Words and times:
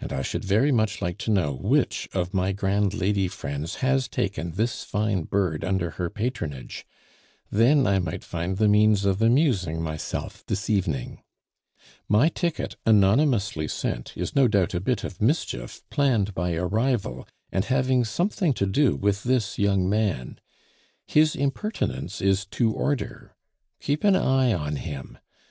And 0.00 0.10
I 0.10 0.22
should 0.22 0.42
very 0.42 0.72
much 0.72 1.02
like 1.02 1.18
to 1.18 1.30
know 1.30 1.52
which 1.52 2.08
of 2.14 2.32
my 2.32 2.52
grand 2.52 2.94
lady 2.94 3.28
friends 3.28 3.74
has 3.84 4.08
taken 4.08 4.52
this 4.52 4.82
fine 4.84 5.24
bird 5.24 5.62
under 5.66 5.90
her 6.00 6.08
patronage; 6.08 6.86
then 7.50 7.86
I 7.86 7.98
might 7.98 8.24
find 8.24 8.56
the 8.56 8.68
means 8.68 9.04
of 9.04 9.20
amusing 9.20 9.82
myself 9.82 10.42
this 10.46 10.70
evening. 10.70 11.20
My 12.08 12.30
ticket, 12.30 12.76
anonymously 12.86 13.68
sent, 13.68 14.14
is 14.16 14.34
no 14.34 14.48
doubt 14.48 14.72
a 14.72 14.80
bit 14.80 15.04
of 15.04 15.20
mischief 15.20 15.82
planned 15.90 16.32
by 16.34 16.52
a 16.52 16.64
rival 16.64 17.28
and 17.52 17.66
having 17.66 18.02
something 18.06 18.54
to 18.54 18.64
do 18.64 18.96
with 18.96 19.24
this 19.24 19.58
young 19.58 19.86
man. 19.90 20.38
His 21.06 21.36
impertinence 21.36 22.22
is 22.22 22.46
to 22.46 22.72
order; 22.72 23.36
keep 23.78 24.04
an 24.04 24.16
eye 24.16 24.54
on 24.54 24.76
him. 24.76 25.18